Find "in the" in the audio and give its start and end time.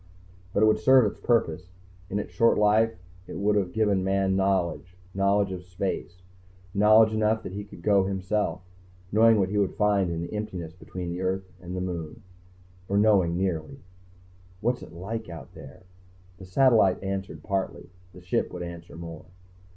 10.09-10.33